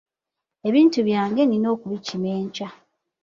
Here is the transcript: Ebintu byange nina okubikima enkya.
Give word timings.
Ebintu 0.67 0.99
byange 1.07 1.41
nina 1.45 1.67
okubikima 1.75 2.27
enkya. 2.39 2.69